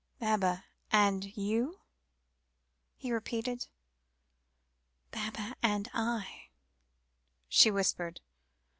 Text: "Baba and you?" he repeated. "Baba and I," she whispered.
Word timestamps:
"Baba 0.17 0.65
and 0.91 1.37
you?" 1.37 1.79
he 2.97 3.11
repeated. 3.11 3.67
"Baba 5.11 5.53
and 5.61 5.89
I," 5.93 6.47
she 7.47 7.69
whispered. 7.69 8.19